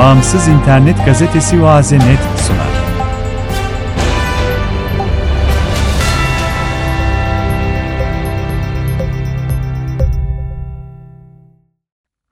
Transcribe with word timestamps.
Bağımsız 0.00 0.48
internet 0.48 1.06
gazetesi 1.06 1.62
Oaze.net 1.62 2.18
sunar. 2.38 2.68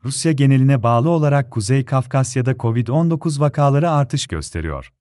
Rusya 0.04 0.32
geneline 0.32 0.82
bağlı 0.82 1.10
olarak 1.10 1.50
Kuzey 1.50 1.84
Kafkasya'da 1.84 2.52
COVID-19 2.52 3.40
vakaları 3.40 3.90
artış 3.90 4.26
gösteriyor. 4.26 4.92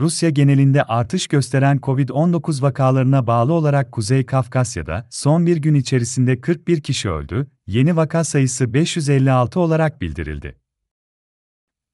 Rusya 0.00 0.30
genelinde 0.30 0.82
artış 0.82 1.26
gösteren 1.26 1.78
COVID-19 1.78 2.62
vakalarına 2.62 3.26
bağlı 3.26 3.52
olarak 3.52 3.92
Kuzey 3.92 4.26
Kafkasya'da 4.26 5.06
son 5.10 5.46
bir 5.46 5.56
gün 5.56 5.74
içerisinde 5.74 6.40
41 6.40 6.80
kişi 6.80 7.10
öldü, 7.10 7.50
yeni 7.66 7.96
vaka 7.96 8.24
sayısı 8.24 8.74
556 8.74 9.60
olarak 9.60 10.00
bildirildi. 10.00 10.61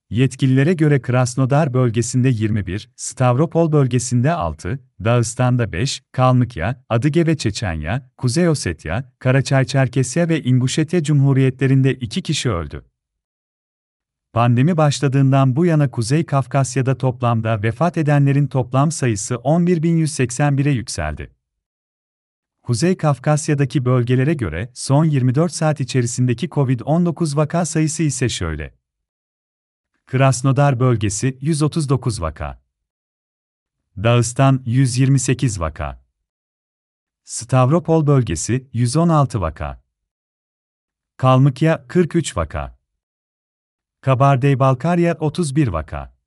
Yetkililere 0.09 0.73
göre 0.73 1.01
Krasnodar 1.01 1.73
bölgesinde 1.73 2.29
21, 2.29 2.89
Stavropol 2.95 3.71
bölgesinde 3.71 4.31
6, 4.31 4.79
Dağıstan'da 5.03 5.71
5, 5.71 6.03
Kalmıkya, 6.11 6.83
Adıge 6.89 7.27
ve 7.27 7.37
Çeçenya, 7.37 8.11
Kuzey 8.17 8.49
Osetya, 8.49 9.13
Karaçay-Çerkesya 9.19 10.29
ve 10.29 10.43
İnguşetya 10.43 11.03
Cumhuriyetlerinde 11.03 11.93
2 11.93 12.21
kişi 12.21 12.49
öldü. 12.51 12.85
Pandemi 14.33 14.77
başladığından 14.77 15.55
bu 15.55 15.65
yana 15.65 15.91
Kuzey 15.91 16.25
Kafkasya'da 16.25 16.97
toplamda 16.97 17.63
vefat 17.63 17.97
edenlerin 17.97 18.47
toplam 18.47 18.91
sayısı 18.91 19.33
11.181'e 19.33 20.71
yükseldi. 20.71 21.35
Kuzey 22.61 22.97
Kafkasya'daki 22.97 23.85
bölgelere 23.85 24.33
göre 24.33 24.69
son 24.73 25.05
24 25.05 25.51
saat 25.51 25.79
içerisindeki 25.79 26.47
COVID-19 26.47 27.35
vaka 27.35 27.65
sayısı 27.65 28.03
ise 28.03 28.29
şöyle. 28.29 28.78
Krasnodar 30.09 30.79
bölgesi 30.79 31.37
139 31.41 32.21
vaka. 32.21 32.61
Dağıstan 33.97 34.63
128 34.65 35.59
vaka. 35.59 36.05
Stavropol 37.23 38.07
bölgesi 38.07 38.69
116 38.73 39.41
vaka. 39.41 39.83
Kalmıkya 41.17 41.87
43 41.87 42.37
vaka. 42.37 42.79
Kabardey-Balkarya 44.01 45.17
31 45.19 45.67
vaka. 45.67 46.17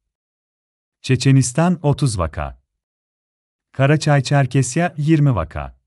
Çeçenistan 1.00 1.78
30 1.82 2.18
vaka. 2.18 2.62
Karaçay-Çerkesya 3.72 4.94
20 4.96 5.34
vaka. 5.34 5.78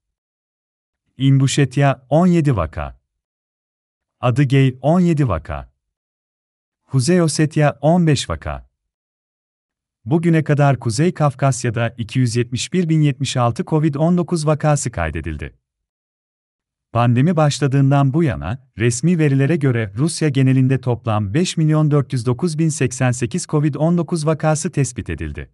İnguşetya 1.17 2.05
17 2.09 2.55
vaka. 2.55 2.99
Adıgey 4.19 4.77
17 4.81 5.27
vaka. 5.27 5.74
Kuzey 6.95 7.21
Osetya 7.21 7.77
15 7.81 8.29
vaka. 8.29 8.69
Bugüne 10.05 10.43
kadar 10.43 10.79
Kuzey 10.79 11.13
Kafkasya'da 11.13 11.87
271.076 11.87 13.63
COVID-19 13.63 14.45
vakası 14.45 14.91
kaydedildi. 14.91 15.55
Pandemi 16.93 17.35
başladığından 17.35 18.13
bu 18.13 18.23
yana, 18.23 18.67
resmi 18.77 19.19
verilere 19.19 19.55
göre 19.55 19.91
Rusya 19.97 20.29
genelinde 20.29 20.81
toplam 20.81 21.33
5.409.088 21.33 23.47
COVID-19 23.47 24.25
vakası 24.25 24.71
tespit 24.71 25.09
edildi. 25.09 25.49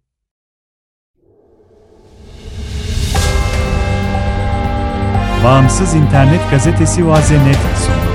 Bağımsız 5.44 5.94
internet 5.94 6.50
gazetesi 6.50 7.04
Oaze.net 7.04 7.56
sunar. 7.56 8.11